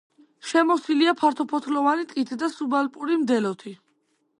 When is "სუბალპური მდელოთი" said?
2.59-3.81